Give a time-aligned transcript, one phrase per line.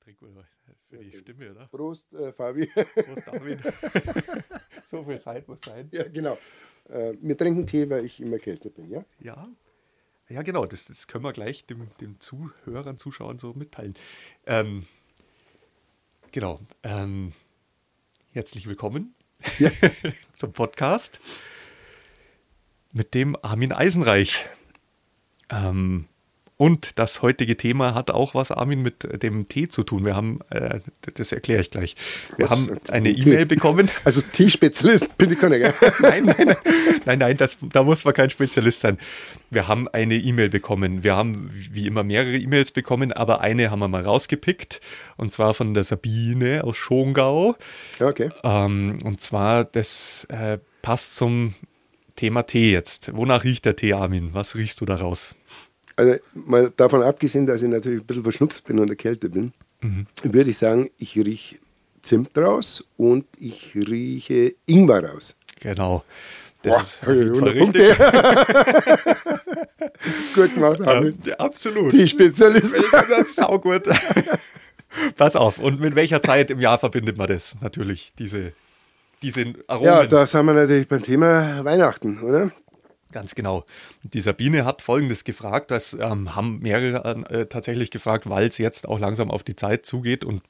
[0.00, 0.44] Trink mal
[0.88, 1.66] für die Stimme, oder?
[1.68, 2.66] Prost, äh, Fabi.
[2.66, 3.60] Prost, David.
[4.86, 5.88] so viel Zeit muss sein.
[5.92, 6.38] Ja, genau.
[6.88, 9.04] Äh, wir trinken Tee, weil ich immer kälter bin, ja?
[9.20, 9.48] Ja.
[10.28, 13.94] Ja, genau, das, das können wir gleich dem, dem Zuhörern, Zuschauern so mitteilen.
[14.46, 14.86] Ähm,
[16.32, 16.60] genau.
[16.82, 17.32] Ähm,
[18.32, 19.14] herzlich willkommen
[19.58, 19.70] Ja.
[20.34, 21.20] zum Podcast
[22.92, 24.46] mit dem Armin Eisenreich.
[25.48, 26.08] Ähm,
[26.62, 30.04] und das heutige Thema hat auch was, Armin, mit dem Tee zu tun.
[30.04, 30.78] Wir haben, äh,
[31.14, 31.96] das erkläre ich gleich.
[32.36, 32.52] Wir Was?
[32.52, 33.22] haben eine Tee?
[33.22, 33.90] E-Mail bekommen.
[34.04, 35.74] Also Teespezialist bin ich keiner, gell?
[36.00, 36.56] nein, nein,
[37.04, 38.98] nein, nein, das, da muss man kein Spezialist sein.
[39.50, 41.02] Wir haben eine E-Mail bekommen.
[41.02, 44.80] Wir haben wie immer mehrere E-Mails bekommen, aber eine haben wir mal rausgepickt.
[45.16, 47.56] Und zwar von der Sabine aus Schongau.
[47.98, 48.30] Okay.
[48.44, 51.54] Ähm, und zwar, das äh, passt zum
[52.14, 53.12] Thema Tee jetzt.
[53.16, 54.30] Wonach riecht der Tee, Armin?
[54.32, 55.34] Was riechst du daraus?
[55.96, 59.52] Also mal davon abgesehen, dass ich natürlich ein bisschen verschnupft bin und erkältet bin,
[60.22, 61.56] würde ich sagen, ich rieche
[62.02, 65.36] Zimt raus und ich rieche Ingwer raus.
[65.60, 66.02] Genau.
[66.62, 67.98] Das Boah, ist auf jeden Fall 100 richtig.
[70.34, 71.18] Gut gemacht, Armin.
[71.24, 71.90] Ja, absolut.
[71.90, 72.74] Teespezialist.
[73.34, 73.82] Sau gut.
[75.16, 77.56] Pass auf, und mit welcher Zeit im Jahr verbindet man das?
[77.60, 78.52] Natürlich, diese,
[79.22, 79.86] diese Aromen.
[79.86, 82.50] Ja, da sind wir natürlich beim Thema Weihnachten, oder?
[83.12, 83.64] Ganz genau.
[84.02, 88.88] Die Sabine hat Folgendes gefragt, das ähm, haben mehrere äh, tatsächlich gefragt, weil es jetzt
[88.88, 90.42] auch langsam auf die Zeit zugeht und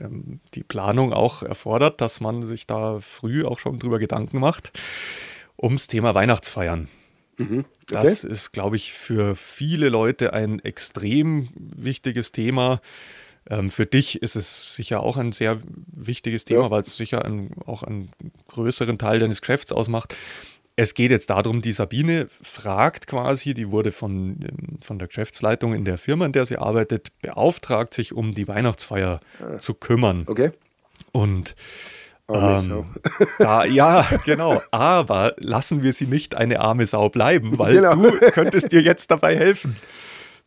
[0.00, 4.72] ähm, die Planung auch erfordert, dass man sich da früh auch schon drüber Gedanken macht,
[5.60, 6.88] ums Thema Weihnachtsfeiern.
[7.88, 12.80] Das ist, glaube ich, für viele Leute ein extrem wichtiges Thema.
[13.50, 15.60] Ähm, für dich ist es sicher auch ein sehr
[15.92, 16.70] wichtiges Thema, Ja.
[16.70, 18.08] weil es sicher ein, auch einen
[18.48, 20.16] größeren Teil deines Geschäfts ausmacht.
[20.76, 25.72] Es geht jetzt darum, die Sabine fragt quasi, die wurde von, ähm, von der Geschäftsleitung
[25.74, 29.20] in der Firma, in der sie arbeitet, beauftragt, sich um die Weihnachtsfeier
[29.60, 30.24] zu kümmern.
[30.26, 30.50] Okay.
[31.12, 31.54] Und
[32.26, 32.86] Arme ähm, Sau.
[33.38, 34.62] da, ja, genau.
[34.70, 37.94] Aber lassen wir sie nicht eine arme Sau bleiben, weil Genau.
[37.94, 39.76] du könntest dir jetzt dabei helfen.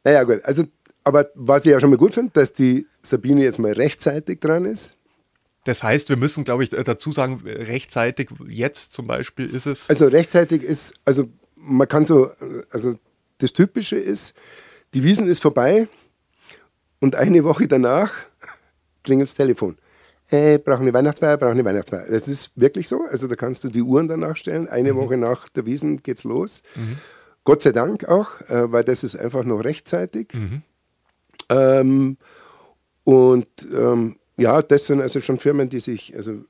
[0.04, 0.44] Naja, gut.
[0.44, 0.64] Also,
[1.04, 4.66] aber was ich ja schon mal gut finde, dass die Sabine jetzt mal rechtzeitig dran
[4.66, 4.97] ist.
[5.68, 9.90] Das heißt, wir müssen, glaube ich, dazu sagen, rechtzeitig, jetzt zum Beispiel ist es.
[9.90, 12.32] Also rechtzeitig ist, also man kann so,
[12.70, 12.94] also
[13.40, 14.34] das Typische ist,
[14.94, 15.90] die Wiesen ist vorbei
[17.02, 18.14] und eine Woche danach
[19.04, 19.78] klingelt das Telefon.
[20.30, 22.06] Äh, brauchen eine Weihnachtsfeier, brauchen eine Weihnachtsfeier.
[22.10, 23.04] Das ist wirklich so.
[23.04, 24.70] Also da kannst du die Uhren danach stellen.
[24.70, 26.64] Eine Woche nach der Wiesen geht's los.
[27.44, 30.30] Gott sei Dank auch, äh, weil das ist einfach noch rechtzeitig.
[31.50, 32.18] Ähm,
[33.04, 36.44] und ähm, ja, das sind also schon Firmen, die sich also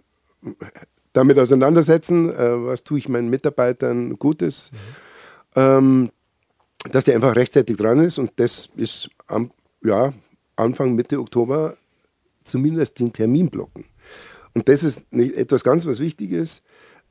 [1.13, 4.71] damit auseinandersetzen, äh, was tue ich meinen Mitarbeitern Gutes,
[5.55, 6.11] ähm,
[6.91, 9.51] dass der einfach rechtzeitig dran ist und das ist am,
[9.83, 10.13] ja,
[10.55, 11.77] Anfang, Mitte Oktober
[12.43, 13.85] zumindest den Termin blocken.
[14.53, 16.61] Und das ist etwas ganz was Wichtiges,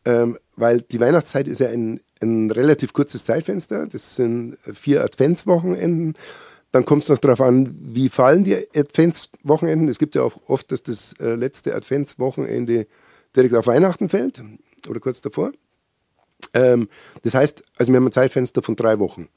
[0.04, 6.14] ähm, weil die Weihnachtszeit ist ja ein, ein relativ kurzes Zeitfenster, das sind vier Adventswochenenden.
[6.76, 9.88] Dann kommt es noch darauf an, wie fallen die Adventswochenenden.
[9.88, 12.86] Es gibt ja auch oft, dass das äh, letzte Adventswochenende
[13.34, 14.42] direkt auf Weihnachten fällt
[14.86, 15.52] oder kurz davor.
[16.52, 16.90] Ähm,
[17.22, 19.30] das heißt, also wir haben ein Zeitfenster von drei Wochen.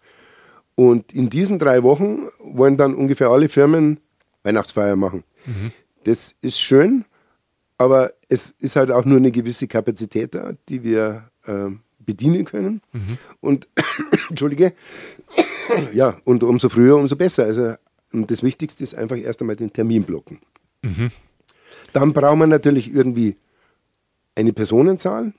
[0.75, 4.01] Und in diesen drei Wochen wollen dann ungefähr alle Firmen
[4.43, 5.23] Weihnachtsfeier machen.
[6.03, 7.05] Das ist schön,
[7.77, 12.81] aber es ist halt auch nur eine gewisse Kapazität da, die wir ähm, bedienen können.
[13.41, 13.67] Und,
[14.29, 14.73] Entschuldige,
[15.93, 17.45] ja, und umso früher, umso besser.
[17.45, 17.75] Also
[18.13, 20.39] und das Wichtigste ist einfach erst einmal den Termin blocken.
[21.93, 23.35] Dann braucht man natürlich irgendwie
[24.35, 25.33] eine Personenzahl,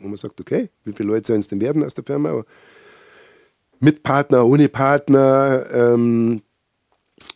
[0.00, 2.44] wo man sagt, okay, wie viele Leute sollen es denn werden aus der Firma?
[3.80, 6.42] Mit Partner, ohne Partner, ähm,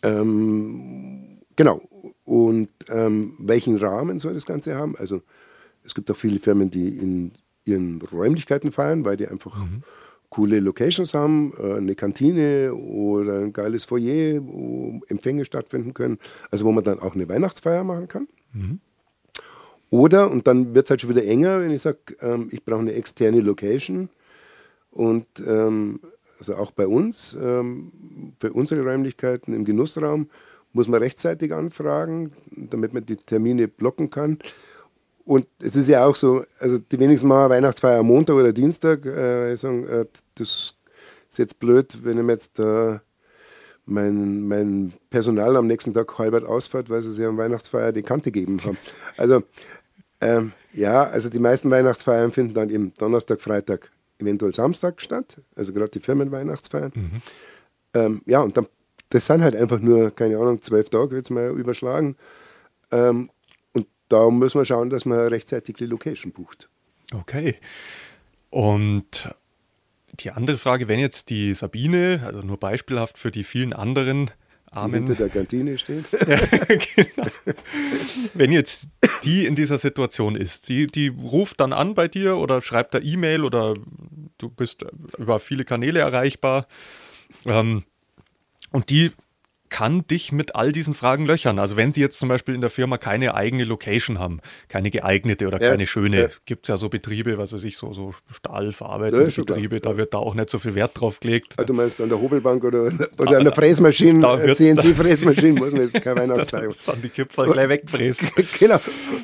[0.03, 1.83] ähm, genau.
[2.25, 4.97] Und ähm, welchen Rahmen soll das Ganze haben?
[4.97, 5.23] Also
[5.85, 7.33] es gibt auch viele Firmen, die in
[7.67, 9.61] ihren Räumlichkeiten feiern, weil die einfach
[10.31, 16.19] coole Locations haben, äh, eine Kantine oder ein geiles Foyer, wo Empfänge stattfinden können,
[16.51, 18.29] also wo man dann auch eine Weihnachtsfeier machen kann.
[19.91, 22.81] Oder, und dann wird es halt schon wieder enger, wenn ich sage, ähm, ich brauche
[22.81, 24.09] eine externe Location.
[24.91, 26.01] Und ähm,
[26.39, 27.93] also auch bei uns, ähm,
[28.41, 30.29] für unsere Räumlichkeiten im Genussraum,
[30.73, 34.39] muss man rechtzeitig anfragen, damit man die Termine blocken kann.
[35.27, 39.05] Und es ist ja auch so, also die wenigsten machen Weihnachtsfeier am Montag oder Dienstag.
[39.05, 40.07] Äh, ich sagen, äh,
[40.37, 40.75] das
[41.29, 43.01] ist jetzt blöd, wenn ich mir jetzt äh,
[43.87, 48.31] mein, mein Personal am nächsten Tag halbert ausfällt, weil sie sich am Weihnachtsfeier die Kante
[48.31, 48.79] gegeben haben.
[49.17, 49.43] Also
[50.21, 55.73] ähm, ja, also die meisten Weihnachtsfeiern finden dann eben Donnerstag, Freitag, eventuell Samstag statt, also
[55.73, 56.93] gerade die Firmenweihnachtsfeiern.
[57.95, 58.67] Ähm, ja, und dann
[59.11, 62.17] das sind halt einfach nur, keine Ahnung, zwölf Tage jetzt mal überschlagen.
[62.91, 63.31] Ähm,
[64.09, 66.69] da müssen wir schauen, dass man rechtzeitig die Location bucht.
[67.13, 67.57] Okay.
[68.51, 69.35] Und
[70.21, 74.31] die andere Frage, wenn jetzt die Sabine, also nur beispielhaft für die vielen anderen
[74.71, 75.07] Armen.
[75.07, 76.07] Die hinter der Kantine steht.
[76.13, 77.29] ja, genau.
[78.35, 78.87] Wenn jetzt
[79.25, 82.99] die in dieser Situation ist, die, die ruft dann an bei dir oder schreibt da
[82.99, 83.75] E-Mail oder
[84.39, 84.85] du bist
[85.19, 86.67] über viele Kanäle erreichbar.
[87.45, 87.85] Ähm,
[88.71, 89.13] und die
[89.69, 91.59] kann dich mit all diesen Fragen löchern.
[91.59, 95.47] Also wenn sie jetzt zum Beispiel in der Firma keine eigene Location haben, keine geeignete
[95.47, 96.29] oder ja, keine schöne, ja.
[96.45, 100.15] gibt es ja so Betriebe, was weiß ich, so, so stahlverarbeitende ja, Betriebe, da wird
[100.15, 101.55] da auch nicht so viel Wert drauf gelegt.
[101.57, 106.01] Also du meinst an der Hobelbank oder, oder an der Fräsmaschine, CNC-Fräsmaschine, muss man jetzt
[106.03, 106.71] keine Weihnachtsfeier.
[106.87, 108.29] Dann die Kipferl gleich wegfräsen.
[108.59, 108.81] genau.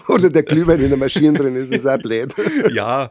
[0.08, 2.34] Oder der Glühwein in der Maschine drin ist, ist auch blöd.
[2.72, 3.10] ja,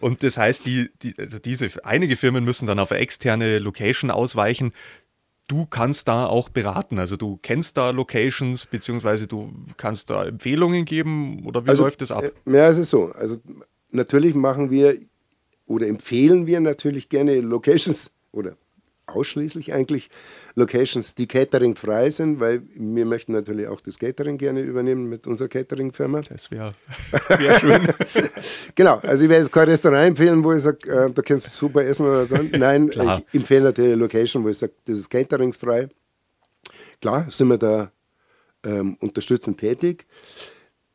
[0.00, 4.10] und das heißt, die, die, also diese, einige Firmen müssen dann auf eine externe Location
[4.10, 4.72] ausweichen
[5.48, 6.98] du kannst da auch beraten.
[6.98, 12.02] Also du kennst da Locations, beziehungsweise du kannst da Empfehlungen geben oder wie also, läuft
[12.02, 12.22] das ab?
[12.22, 13.10] Äh, ja, es ist so.
[13.12, 13.38] Also
[13.90, 14.98] natürlich machen wir
[15.66, 18.56] oder empfehlen wir natürlich gerne Locations oder
[19.08, 20.10] ausschließlich eigentlich
[20.54, 25.26] Locations, die Catering frei sind, weil wir möchten natürlich auch das Catering gerne übernehmen mit
[25.26, 26.20] unserer Catering-Firma.
[26.22, 26.72] Das wäre
[27.28, 27.88] wär schön.
[28.74, 31.50] genau, also ich werde jetzt kein Restaurant empfehlen, wo ich sage, äh, da kannst du
[31.50, 32.36] super essen oder so.
[32.52, 33.22] Nein, Klar.
[33.32, 35.88] ich empfehle natürlich eine Location, wo ich sage, das ist cateringsfrei.
[37.00, 37.92] Klar, sind wir da
[38.64, 40.06] ähm, unterstützend tätig.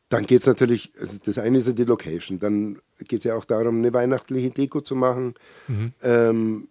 [0.10, 3.36] Dann geht es natürlich, also das eine ist ja die Location, dann geht es ja
[3.36, 5.33] auch darum, eine weihnachtliche Deko zu machen.
[5.68, 5.94] Mhm.
[6.04, 6.68] Ähm,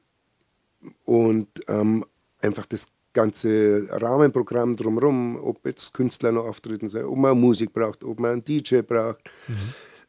[1.04, 2.04] und ähm,
[2.40, 8.04] einfach das ganze Rahmenprogramm drumherum, ob jetzt Künstler noch auftreten sollen, ob man Musik braucht,
[8.04, 9.20] ob man einen DJ braucht.
[9.48, 9.54] Mhm.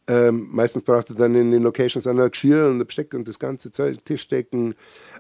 [0.06, 3.40] Ähm, meistens braucht du dann in den Locations auch noch Geschirr und Besteck und das
[3.40, 4.76] ganze Zeug, Tischdecken.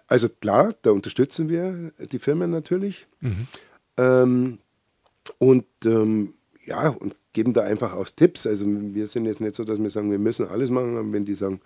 [0.08, 3.08] Also klar, da unterstützen wir die Firmen natürlich.
[3.22, 3.48] Mhm.
[3.98, 4.58] Ähm,
[5.38, 6.34] und ähm,
[6.66, 8.46] ja, und geben da einfach aus Tipps.
[8.46, 11.26] Also wir sind jetzt nicht so, dass wir sagen, wir müssen alles machen, aber wenn
[11.26, 11.62] die sagen,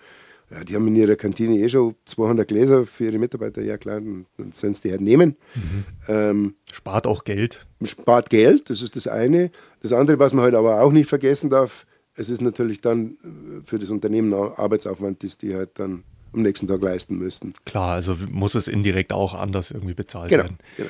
[0.50, 3.62] ja, die haben in ihrer Kantine eh schon 200 Gläser für ihre Mitarbeiter.
[3.62, 5.36] Ja, klar, dann, sollen sie die halt nehmen.
[5.56, 5.84] Mhm.
[6.08, 7.66] Ähm, spart auch Geld.
[7.84, 9.52] Spart Geld, das ist das eine.
[9.82, 11.86] Das andere, was man halt aber auch nicht vergessen darf,
[12.16, 16.04] es ist natürlich dann äh, für das Unternehmen Arbeitsaufwand, das die halt dann
[16.34, 17.54] am nächsten Tag leisten müssten.
[17.66, 20.58] Klar, also muss es indirekt auch anders irgendwie bezahlt genau, werden.
[20.78, 20.90] Genau.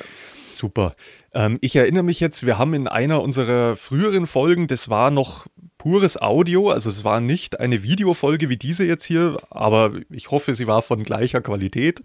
[0.52, 0.94] Super.
[1.34, 5.46] Ähm, ich erinnere mich jetzt, wir haben in einer unserer früheren Folgen, das war noch
[5.78, 10.54] pures Audio, also es war nicht eine Videofolge wie diese jetzt hier, aber ich hoffe,
[10.54, 12.02] sie war von gleicher Qualität.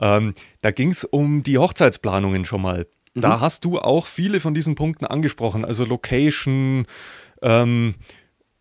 [0.00, 2.86] Ähm, da ging es um die Hochzeitsplanungen schon mal.
[3.14, 3.20] Mhm.
[3.20, 6.86] Da hast du auch viele von diesen Punkten angesprochen, also Location,
[7.42, 7.96] ähm,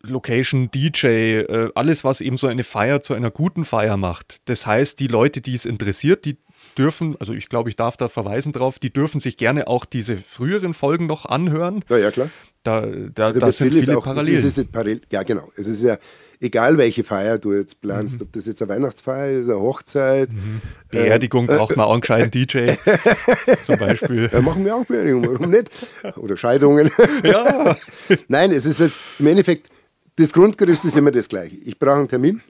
[0.02, 4.38] Location, DJ, äh, alles, was eben so eine Feier zu einer guten Feier macht.
[4.46, 6.38] Das heißt, die Leute, die es interessiert, die
[6.78, 10.18] dürfen, also ich glaube, ich darf da verweisen drauf, die dürfen sich gerne auch diese
[10.18, 11.84] früheren Folgen noch anhören.
[11.90, 12.30] Ja, ja, klar.
[12.64, 14.38] Da, da, also das sind viele auch, Parallelen.
[14.38, 15.50] Es ist parallel, ja, genau.
[15.56, 15.98] Es ist ja
[16.42, 18.26] egal, welche Feier du jetzt planst, mhm.
[18.26, 20.32] ob das jetzt eine Weihnachtsfeier ist, eine Hochzeit.
[20.32, 20.62] Mhm.
[20.90, 22.72] Beerdigung äh, braucht man auch einen gescheiten DJ
[23.64, 24.30] zum Beispiel.
[24.32, 25.70] Ja, machen wir auch Beerdigung, warum nicht?
[26.18, 26.92] Oder Scheidungen.
[27.24, 27.78] ja.
[28.28, 29.70] Nein, es ist halt, im Endeffekt,
[30.16, 31.56] das Grundgerüst ist immer das gleiche.
[31.58, 32.42] Ich brauche einen Termin,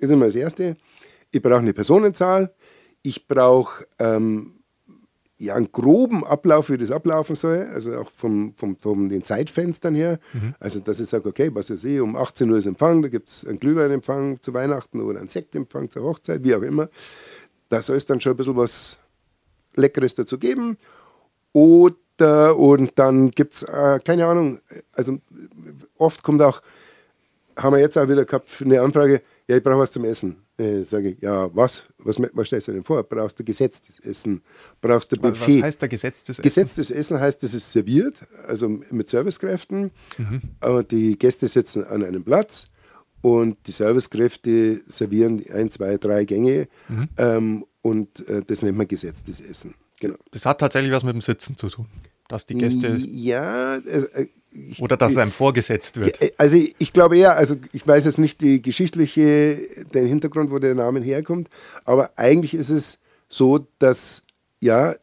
[0.00, 0.76] ist immer das Erste.
[1.30, 2.52] Ich brauche eine Personenzahl.
[3.02, 4.62] Ich brauche ähm,
[5.42, 9.96] ja, einen groben Ablauf, wie das ablaufen soll, also auch vom, vom, von den Zeitfenstern
[9.96, 10.20] her.
[10.32, 10.54] Mhm.
[10.60, 13.28] Also, dass ich sage, okay, was weiß ich, um 18 Uhr ist Empfang, da gibt
[13.28, 16.88] es einen Glühweinempfang zu Weihnachten oder einen Sektempfang zur Hochzeit, wie auch immer.
[17.68, 18.98] Da soll es dann schon ein bisschen was
[19.74, 20.78] Leckeres dazu geben.
[21.52, 24.60] Oder, und dann gibt es, äh, keine Ahnung,
[24.92, 25.18] also
[25.98, 26.62] oft kommt auch,
[27.56, 30.36] haben wir jetzt auch wieder gehabt, eine Anfrage, ja, ich brauche was zum Essen.
[30.56, 31.84] Äh, sage ich, ja, was?
[31.98, 32.20] was?
[32.32, 33.02] Was stellst du denn vor?
[33.02, 34.42] Brauchst du gesetztes Essen?
[34.80, 35.58] Brauchst du Buffet?
[35.58, 36.42] Was heißt da gesetztes Essen?
[36.42, 39.90] Gesetztes Essen heißt, es ist serviert, also mit Servicekräften.
[40.18, 40.42] Mhm.
[40.60, 42.66] Äh, die Gäste sitzen an einem Platz
[43.22, 47.08] und die Servicekräfte servieren ein, zwei, drei Gänge mhm.
[47.16, 49.74] ähm, und äh, das nennt man gesetztes Essen.
[50.00, 50.16] Genau.
[50.30, 51.86] Das hat tatsächlich was mit dem Sitzen zu tun,
[52.28, 52.96] dass die Gäste.
[52.96, 54.28] Ja, äh,
[54.78, 56.18] oder dass es einem vorgesetzt wird.
[56.38, 59.56] Also ich glaube eher, also ich weiß jetzt nicht die geschichtliche,
[59.94, 61.48] den Hintergrund, wo der Name herkommt,
[61.84, 64.22] aber eigentlich ist es so, dass
[64.60, 64.94] ja,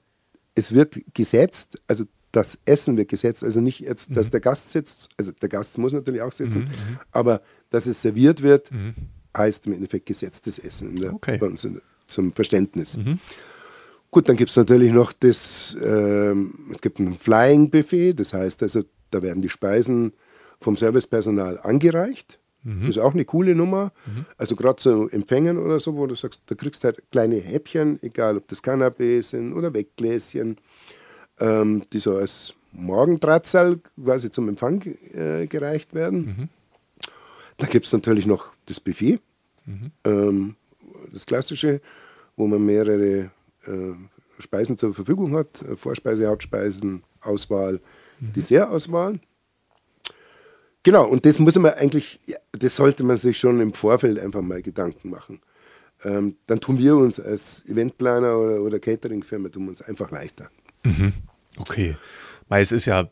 [0.55, 4.31] es wird gesetzt, also das Essen wird gesetzt, also nicht jetzt, dass mhm.
[4.31, 6.99] der Gast sitzt, also der Gast muss natürlich auch sitzen, mhm, mhm.
[7.11, 8.93] aber dass es serviert wird, mhm.
[9.35, 11.37] heißt im Endeffekt gesetztes Essen der, okay.
[11.37, 11.67] bei uns
[12.07, 12.97] zum Verständnis.
[12.97, 13.19] Mhm.
[14.11, 16.33] Gut, dann gibt es natürlich noch das, äh,
[16.71, 20.13] es gibt ein Flying Buffet, das heißt also, da werden die Speisen
[20.59, 22.39] vom Servicepersonal angereicht.
[22.63, 22.81] Mhm.
[22.81, 23.91] Das ist auch eine coole Nummer.
[24.05, 24.25] Mhm.
[24.37, 27.99] Also gerade zu Empfängen oder so, wo du sagst, da kriegst du halt kleine Häppchen,
[28.03, 30.57] egal ob das Cannabis sind oder Weggläschen.
[31.39, 34.81] ähm, die so als Morgendrahtseil quasi zum Empfang
[35.13, 36.19] äh, gereicht werden.
[36.19, 36.49] Mhm.
[37.57, 39.19] Da gibt es natürlich noch das Buffet,
[39.65, 39.91] mhm.
[40.03, 40.55] ähm,
[41.11, 41.81] das klassische,
[42.37, 43.31] wo man mehrere
[43.65, 43.93] äh,
[44.37, 47.81] Speisen zur Verfügung hat: Vorspeise, Hauptspeisen, Auswahl,
[48.19, 48.33] mhm.
[48.33, 49.19] Dessertauswahl.
[50.83, 52.19] Genau, und das muss man eigentlich,
[52.51, 55.41] das sollte man sich schon im Vorfeld einfach mal Gedanken machen.
[56.03, 60.49] Ähm, dann tun wir uns als Eventplaner oder, oder Cateringfirma tun uns einfach leichter.
[60.83, 61.13] Mhm.
[61.57, 61.97] Okay.
[62.47, 63.09] Weil es ist ja,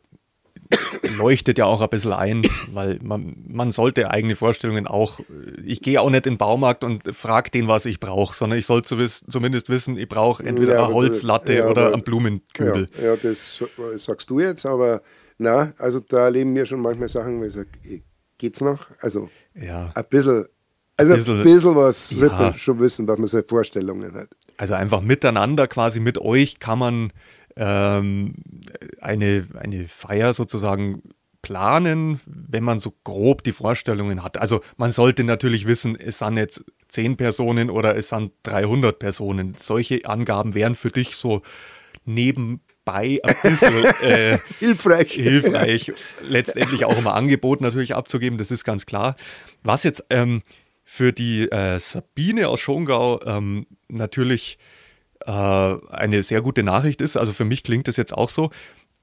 [1.17, 5.19] leuchtet ja auch ein bisschen ein, weil man, man sollte eigene Vorstellungen auch,
[5.65, 8.65] ich gehe auch nicht in den Baumarkt und frage den, was ich brauche, sondern ich
[8.65, 12.87] soll zumindest wissen, ich brauche entweder ja, eine Holzlatte ja, oder einen Blumenkübel.
[12.97, 13.63] Ja, ja, das
[13.95, 15.01] sagst du jetzt, aber
[15.37, 17.69] na, also da erleben wir schon manchmal Sachen, wo ich sage,
[18.37, 18.87] geht's noch?
[19.01, 19.91] Also ja.
[19.93, 20.45] ein bisschen,
[20.97, 22.21] also ein bisschen, was ja.
[22.21, 24.29] wird man schon wissen, was man so Vorstellungen hat.
[24.57, 27.13] Also einfach miteinander quasi mit euch kann man
[27.57, 28.35] ähm,
[29.01, 31.01] eine, eine Feier sozusagen
[31.41, 34.37] planen, wenn man so grob die Vorstellungen hat.
[34.37, 39.55] Also man sollte natürlich wissen, es sind jetzt 10 Personen oder es sind 300 Personen.
[39.57, 41.41] Solche Angaben wären für dich so
[42.05, 45.11] nebenbei ein bisschen äh, hilfreich.
[45.11, 45.93] hilfreich.
[46.27, 49.15] Letztendlich auch immer Angebot natürlich abzugeben, das ist ganz klar.
[49.63, 50.43] Was jetzt ähm,
[50.83, 54.57] für die äh, Sabine aus Schongau ähm, natürlich
[55.27, 57.17] äh, eine sehr gute Nachricht ist.
[57.17, 58.49] Also für mich klingt das jetzt auch so.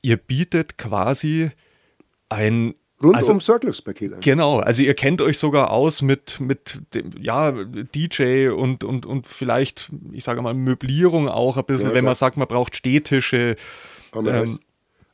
[0.03, 1.51] Ihr bietet quasi
[2.31, 4.23] ein Rundum also, Sorglospaket.
[4.23, 9.27] Genau, also ihr kennt euch sogar aus mit, mit dem, ja, DJ und, und, und
[9.27, 13.57] vielleicht, ich sage mal, Möblierung auch ein bisschen, ja, wenn man sagt, man braucht Stehtische.
[14.15, 14.59] Ähm,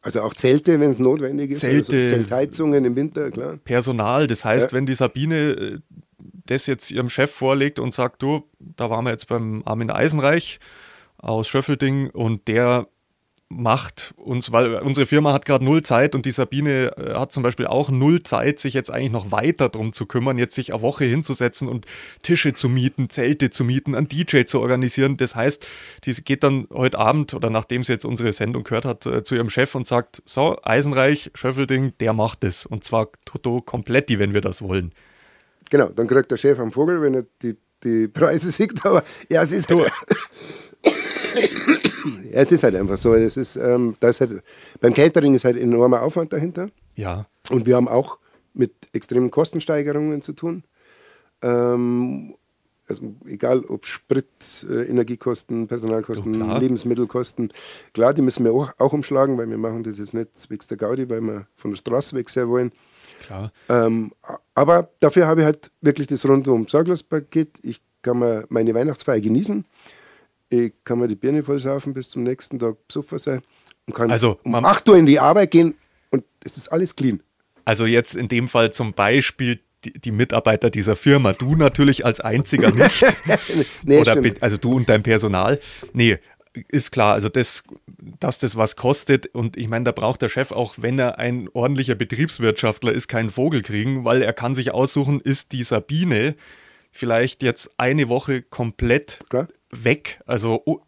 [0.02, 1.64] also auch Zelte, wenn es notwendig ist.
[1.64, 3.58] Also Zelte, also Zeltheizungen im Winter, klar.
[3.64, 4.76] Personal, das heißt, ja.
[4.76, 5.78] wenn die Sabine äh,
[6.46, 10.60] das jetzt ihrem Chef vorlegt und sagt, du, da waren wir jetzt beim Armin Eisenreich,
[11.20, 12.86] aus Schöffelding und der
[13.52, 17.42] macht uns, weil unsere Firma hat gerade null Zeit und die Sabine äh, hat zum
[17.42, 20.82] Beispiel auch null Zeit, sich jetzt eigentlich noch weiter drum zu kümmern, jetzt sich eine
[20.82, 21.84] Woche hinzusetzen und
[22.22, 25.16] Tische zu mieten, Zelte zu mieten, einen DJ zu organisieren.
[25.16, 25.66] Das heißt,
[26.04, 29.34] die geht dann heute Abend oder nachdem sie jetzt unsere Sendung gehört hat, äh, zu
[29.34, 32.66] ihrem Chef und sagt, so, Eisenreich, Schöffelding, der macht es.
[32.66, 34.92] Und zwar Toto kompletti, wenn wir das wollen.
[35.70, 39.42] Genau, dann kriegt der Chef am Vogel, wenn er die, die Preise sieht, aber ja,
[39.42, 39.72] es ist...
[39.72, 39.84] Du,
[42.32, 43.14] es ist halt einfach so.
[43.14, 44.42] Es ist, ähm, das halt,
[44.80, 46.70] beim Catering ist halt enormer Aufwand dahinter.
[46.96, 47.26] Ja.
[47.50, 48.18] Und wir haben auch
[48.54, 50.64] mit extremen Kostensteigerungen zu tun.
[51.42, 52.34] Ähm,
[52.88, 57.52] also egal ob Sprit, äh, Energiekosten, Personalkosten, oh, Lebensmittelkosten.
[57.94, 60.76] Klar, die müssen wir auch, auch, umschlagen, weil wir machen das jetzt nicht zwecks der
[60.76, 62.72] Gaudi, weil wir von der Straße weg sehr wollen.
[63.22, 63.52] Klar.
[63.68, 64.12] Ähm,
[64.54, 67.58] aber dafür habe ich halt wirklich das rundum sorglos Paket.
[67.62, 69.64] Ich kann mir meine Weihnachtsfeier genießen.
[70.50, 73.40] Ich kann mir die Birne voll saufen bis zum nächsten Tag besoffen sein
[73.86, 75.74] und kann also, um 8 Uhr in die Arbeit gehen
[76.10, 77.22] und es ist alles clean.
[77.64, 82.18] Also jetzt in dem Fall zum Beispiel die, die Mitarbeiter dieser Firma, du natürlich als
[82.18, 83.04] einziger nicht.
[83.84, 85.58] nee, Oder also du und dein Personal.
[85.92, 86.18] Nee,
[86.68, 87.62] ist klar, also das,
[88.18, 91.48] dass das was kostet und ich meine, da braucht der Chef auch, wenn er ein
[91.52, 96.34] ordentlicher Betriebswirtschaftler ist, keinen Vogel kriegen, weil er kann sich aussuchen, ist die Sabine
[96.90, 100.20] vielleicht jetzt eine Woche komplett Klar weg.
[100.26, 100.80] Also oh,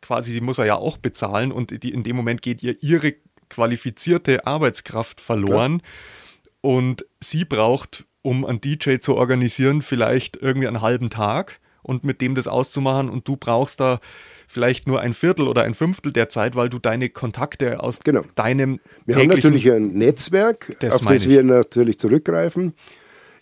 [0.00, 3.14] quasi, die muss er ja auch bezahlen und die, in dem Moment geht ihr ihre
[3.48, 5.82] qualifizierte Arbeitskraft verloren.
[5.82, 6.70] Ja.
[6.70, 12.20] Und sie braucht, um einen DJ zu organisieren, vielleicht irgendwie einen halben Tag und mit
[12.20, 13.10] dem das auszumachen.
[13.10, 14.00] Und du brauchst da
[14.46, 18.22] vielleicht nur ein Viertel oder ein Fünftel der Zeit, weil du deine Kontakte aus genau.
[18.34, 18.80] deinem.
[19.06, 22.74] Wir haben natürlich ein Netzwerk, das auf das wir natürlich zurückgreifen,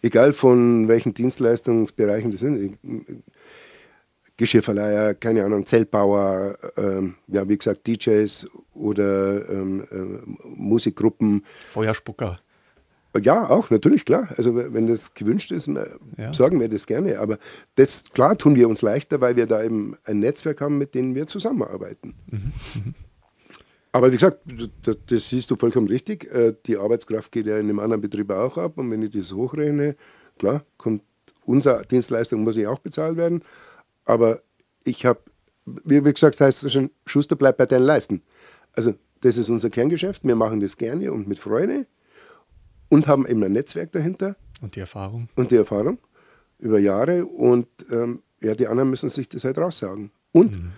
[0.03, 2.79] egal von welchen Dienstleistungsbereichen das sind.
[4.43, 11.45] Geschirrverleiher, keine Ahnung, Zeltbauer, ähm, ja, wie gesagt, DJs oder ähm, äh, Musikgruppen.
[11.69, 12.41] Feuerspucker.
[13.23, 14.31] Ja, auch, natürlich, klar.
[14.37, 15.71] Also wenn das gewünscht ist,
[16.17, 16.33] ja.
[16.33, 17.21] sorgen wir das gerne.
[17.21, 17.39] Aber
[17.77, 21.15] das, klar, tun wir uns leichter, weil wir da eben ein Netzwerk haben, mit dem
[21.15, 22.15] wir zusammenarbeiten.
[22.29, 22.53] Mhm.
[22.75, 22.95] Mhm.
[23.93, 24.41] Aber wie gesagt,
[24.83, 26.25] das, das, siehst du vollkommen richtig.
[26.35, 28.77] Äh, die Arbeitskraft geht ja in einem anderen Betrieb auch ab.
[28.77, 29.95] Und wenn ich das hochrechne,
[30.37, 31.03] klar, kommt
[31.45, 33.45] unsere Dienstleistung muss ja auch bezahlt werden.
[34.05, 34.41] Aber
[34.85, 35.21] ich habe,
[35.65, 38.23] wie, wie gesagt, heißt es schon, Schuster bleibt bei deinen Leisten.
[38.75, 40.25] Also das ist unser Kerngeschäft.
[40.25, 41.87] Wir machen das gerne und mit Freude
[42.89, 44.37] und haben eben ein Netzwerk dahinter.
[44.61, 45.29] Und die Erfahrung.
[45.37, 45.99] Und die Erfahrung
[46.59, 47.27] über Jahre.
[47.27, 50.11] Und ähm, ja, die anderen müssen sich das halt raussagen.
[50.33, 50.73] Und mhm.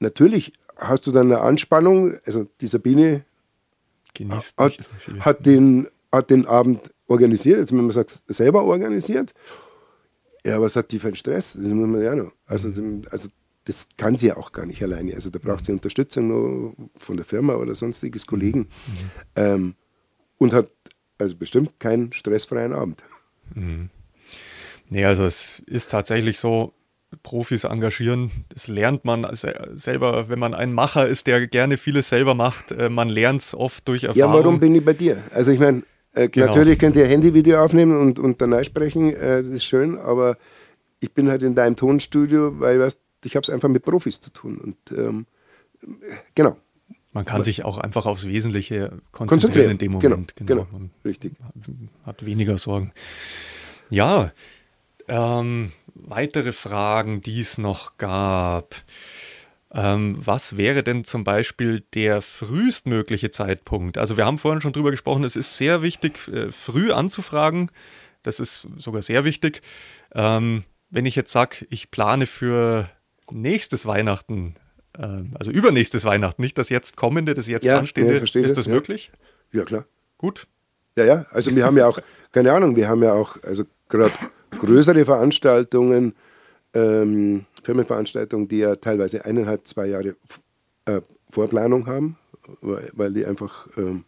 [0.00, 2.14] natürlich hast du dann eine Anspannung.
[2.24, 3.24] Also die Sabine
[4.28, 9.34] hat, so hat, den, hat den Abend organisiert, jetzt wenn man sagt, selber organisiert.
[10.44, 11.54] Ja, was hat die für einen Stress?
[11.54, 12.32] Das muss man ja noch.
[12.46, 13.02] Also, mhm.
[13.10, 13.28] also
[13.64, 15.14] das kann sie ja auch gar nicht alleine.
[15.14, 18.60] Also da braucht sie Unterstützung nur von der Firma oder sonstiges Kollegen.
[18.60, 18.68] Mhm.
[19.36, 19.74] Ähm,
[20.36, 20.70] und hat
[21.18, 23.02] also bestimmt keinen stressfreien Abend.
[23.54, 23.88] Mhm.
[24.90, 26.74] Nee, also es ist tatsächlich so,
[27.22, 32.34] Profis engagieren, das lernt man selber, wenn man ein Macher ist, der gerne vieles selber
[32.34, 34.32] macht, äh, man lernt es oft durch Erfahrung.
[34.32, 35.18] Ja, warum bin ich bei dir?
[35.32, 35.84] Also ich meine,
[36.14, 36.46] äh, genau.
[36.46, 40.36] natürlich könnt ihr Handyvideo aufnehmen und, und danach sprechen, äh, das ist schön, aber
[41.00, 44.32] ich bin halt in deinem Tonstudio, weil weißt, ich habe es einfach mit Profis zu
[44.32, 45.26] tun und ähm,
[46.34, 46.56] genau.
[47.12, 49.70] Man kann sich auch einfach aufs Wesentliche konzentrieren, konzentrieren.
[49.70, 50.36] in dem Moment.
[50.36, 50.66] Genau, genau.
[50.70, 50.90] genau.
[51.04, 51.34] richtig.
[52.04, 52.92] Hat weniger Sorgen.
[53.88, 54.32] Ja,
[55.06, 58.74] ähm, weitere Fragen, die es noch gab.
[59.76, 63.98] Ähm, was wäre denn zum Beispiel der frühestmögliche Zeitpunkt?
[63.98, 67.72] Also wir haben vorhin schon drüber gesprochen, es ist sehr wichtig, äh, früh anzufragen.
[68.22, 69.62] Das ist sogar sehr wichtig.
[70.14, 72.88] Ähm, wenn ich jetzt sage, ich plane für
[73.32, 74.54] nächstes Weihnachten,
[74.96, 78.68] äh, also übernächstes Weihnachten, nicht das jetzt kommende, das jetzt ja, anstehende, ist das, das
[78.68, 79.10] möglich?
[79.50, 79.86] Ja, klar.
[80.18, 80.46] Gut.
[80.96, 81.98] Ja, ja, also wir haben ja auch,
[82.30, 84.14] keine Ahnung, wir haben ja auch, also gerade
[84.52, 86.14] größere Veranstaltungen,
[86.74, 90.16] ähm, Firmenveranstaltungen, die ja teilweise eineinhalb, zwei Jahre
[90.86, 91.00] äh,
[91.30, 92.18] Vorplanung haben,
[92.60, 94.04] weil, weil die einfach ähm,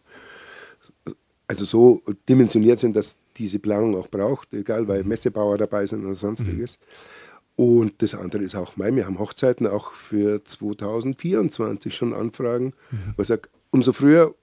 [1.47, 6.15] also so dimensioniert sind, dass diese Planung auch braucht, egal weil Messebauer dabei sind oder
[6.15, 6.77] sonstiges.
[6.77, 7.63] Mhm.
[7.65, 13.13] Und das andere ist auch mein, wir haben Hochzeiten auch für 2024 schon Anfragen, mhm.
[13.15, 14.35] wo ich sage, umso früher,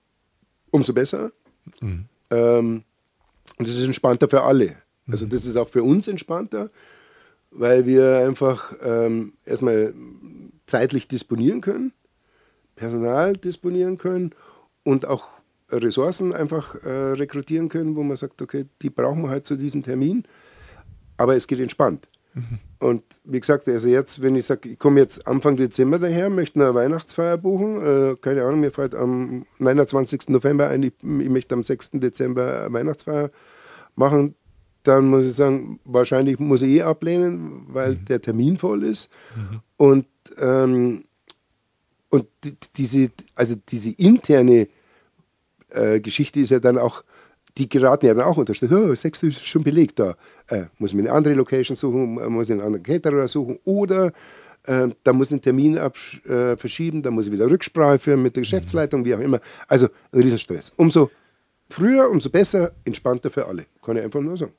[0.70, 1.30] umso besser.
[1.80, 2.06] Mhm.
[2.30, 2.82] Ähm,
[3.56, 4.76] und das ist entspannter für alle.
[5.06, 5.30] Also mhm.
[5.30, 6.70] das ist auch für uns entspannter,
[7.54, 9.94] weil wir einfach ähm, erstmal
[10.66, 11.92] zeitlich disponieren können,
[12.76, 14.30] Personal disponieren können
[14.82, 15.24] und auch
[15.70, 19.82] Ressourcen einfach äh, rekrutieren können, wo man sagt, okay, die brauchen wir halt zu diesem
[19.82, 20.24] Termin,
[21.16, 22.08] aber es geht entspannt.
[22.34, 22.58] Mhm.
[22.80, 26.60] Und wie gesagt, also jetzt, wenn ich sage, ich komme jetzt Anfang Dezember daher, möchte
[26.60, 30.28] eine Weihnachtsfeier buchen, äh, keine Ahnung, mir fällt am 29.
[30.28, 31.92] November ein, ich, ich möchte am 6.
[31.94, 33.30] Dezember eine Weihnachtsfeier
[33.94, 34.34] machen,
[34.84, 38.04] dann muss ich sagen, wahrscheinlich muss ich eh ablehnen, weil mhm.
[38.04, 39.10] der Termin voll ist.
[39.34, 39.60] Mhm.
[39.76, 40.06] Und,
[40.38, 41.04] ähm,
[42.10, 42.26] und
[42.76, 44.68] diese, also diese interne
[45.70, 47.02] äh, Geschichte ist ja dann auch,
[47.56, 48.70] die geraten ja dann auch unter Stress.
[48.72, 50.16] Oh, sechs ist schon belegt da.
[50.48, 54.12] Äh, muss ich mir eine andere Location suchen, muss ich einen anderen Caterer suchen oder
[54.64, 58.36] äh, da muss ich einen Termin äh, verschieben, da muss ich wieder Rücksprache führen mit
[58.36, 58.44] der mhm.
[58.44, 59.40] Geschäftsleitung, wie auch immer.
[59.66, 60.74] Also ein Riesenstress.
[60.76, 61.10] Umso
[61.70, 63.64] früher, umso besser, entspannter für alle.
[63.82, 64.52] Kann ich einfach nur sagen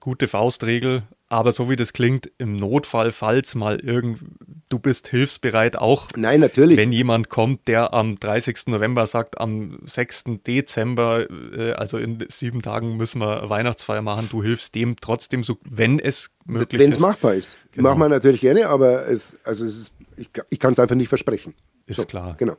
[0.00, 4.20] gute Faustregel, aber so wie das klingt, im Notfall, falls mal irgend,
[4.68, 6.08] du bist hilfsbereit auch.
[6.16, 6.76] Nein, natürlich.
[6.76, 8.66] Wenn jemand kommt, der am 30.
[8.66, 10.24] November sagt, am 6.
[10.46, 15.58] Dezember, äh, also in sieben Tagen müssen wir Weihnachtsfeier machen, du hilfst dem trotzdem so,
[15.64, 17.02] wenn es möglich Wenn's ist.
[17.02, 17.56] Wenn es machbar ist.
[17.72, 17.90] Genau.
[17.90, 21.08] Machen wir natürlich gerne, aber es, also es ist, ich, ich kann es einfach nicht
[21.08, 21.54] versprechen.
[21.86, 22.36] Ist so, klar.
[22.38, 22.56] Genau.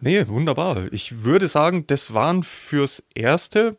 [0.00, 0.92] Nee, wunderbar.
[0.92, 3.76] Ich würde sagen, das waren fürs Erste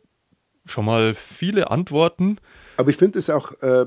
[0.70, 2.38] schon mal viele Antworten.
[2.76, 3.86] Aber ich finde es auch äh,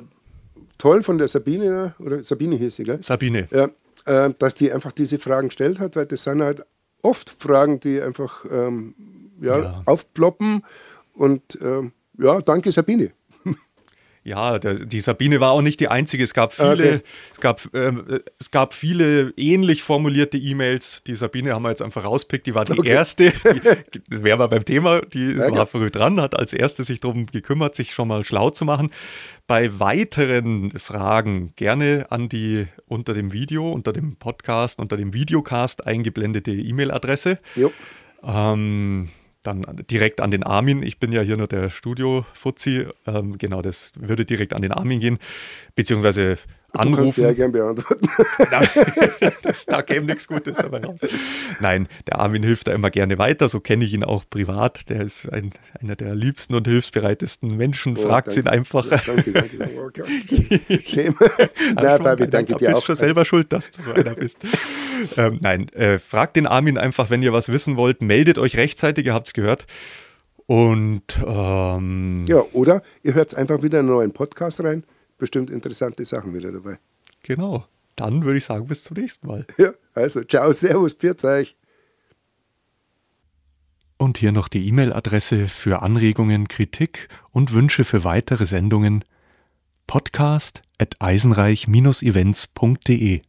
[0.78, 3.02] toll von der Sabine, oder Sabine hieß sie, gell?
[3.02, 3.48] Sabine.
[3.52, 3.70] Ja,
[4.06, 6.64] äh, dass die einfach diese Fragen gestellt hat, weil das sind halt
[7.02, 8.96] oft Fragen, die einfach ähm,
[9.42, 9.82] ja, ja.
[9.86, 10.64] aufploppen.
[11.14, 13.12] Und ähm, ja, danke Sabine.
[14.26, 16.24] Ja, der, die Sabine war auch nicht die einzige.
[16.24, 17.02] Es gab viele, okay.
[17.34, 21.04] es gab, ähm, es gab viele ähnlich formulierte E-Mails.
[21.06, 22.48] Die Sabine haben wir jetzt einfach rauspickt.
[22.48, 22.90] Die war die okay.
[22.90, 23.34] erste.
[23.94, 25.02] Die, wäre aber beim Thema.
[25.02, 28.50] Die ja, war früh dran, hat als erste sich darum gekümmert, sich schon mal schlau
[28.50, 28.92] zu machen.
[29.46, 35.86] Bei weiteren Fragen gerne an die unter dem Video, unter dem Podcast, unter dem Videocast
[35.86, 37.40] eingeblendete E-Mail-Adresse.
[38.24, 39.10] Ähm,
[39.44, 40.84] dann direkt an den Armin.
[40.84, 42.88] Ich bin ja hier nur der Studio-Fuzzi.
[43.06, 45.20] Ähm, genau, das würde direkt an den Armin gehen.
[45.76, 46.38] Beziehungsweise
[46.74, 46.98] anrufen.
[46.98, 48.08] Du kannst ja gern beantworten.
[48.52, 48.68] Nein,
[49.42, 51.00] das, da käme nichts Gutes dabei raus.
[51.60, 53.50] Nein, der Armin hilft da immer gerne weiter.
[53.50, 54.90] So kenne ich ihn auch privat.
[54.90, 57.98] Der ist ein, einer der liebsten und hilfsbereitesten Menschen.
[57.98, 58.88] Oh, Fragt ihn einfach.
[58.88, 59.82] Danke, danke, danke.
[59.82, 60.82] Okay.
[60.86, 61.16] Schäme.
[61.76, 62.74] Na, Fabi, danke dir auch.
[62.74, 64.38] Du bist schon selber schuld, dass du so einer bist.
[65.18, 68.02] ähm, nein, äh, fragt den Armin einfach, wenn ihr was wissen wollt.
[68.02, 69.66] Meldet euch rechtzeitig, ihr habt es gehört.
[70.46, 74.84] Und ähm, ja, oder ihr hört einfach wieder einen neuen Podcast rein
[75.24, 76.80] bestimmt interessante Sachen wieder dabei.
[77.22, 77.66] Genau.
[77.96, 79.48] Dann würde ich sagen, bis zum nächsten Mal.
[79.58, 81.56] Ja, also ciao, servus, pfiat euch.
[83.96, 89.06] Und hier noch die E-Mail-Adresse für Anregungen, Kritik und Wünsche für weitere Sendungen
[89.88, 93.22] podcast at eisenreich-events.de